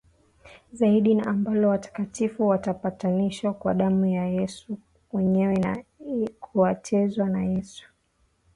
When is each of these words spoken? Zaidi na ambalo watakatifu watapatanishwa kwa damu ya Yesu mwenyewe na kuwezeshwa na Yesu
Zaidi 0.73 1.15
na 1.15 1.27
ambalo 1.27 1.69
watakatifu 1.69 2.47
watapatanishwa 2.47 3.53
kwa 3.53 3.73
damu 3.73 4.05
ya 4.05 4.25
Yesu 4.25 4.77
mwenyewe 5.13 5.57
na 5.57 5.83
kuwezeshwa 6.39 7.29
na 7.29 7.45
Yesu 7.45 7.85